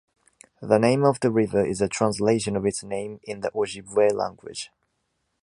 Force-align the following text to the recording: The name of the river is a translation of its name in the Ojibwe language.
The 0.63 0.79
name 0.79 1.05
of 1.05 1.19
the 1.19 1.29
river 1.29 1.63
is 1.63 1.79
a 1.79 1.87
translation 1.87 2.55
of 2.55 2.65
its 2.65 2.83
name 2.83 3.19
in 3.21 3.41
the 3.41 3.51
Ojibwe 3.51 4.11
language. 4.11 4.71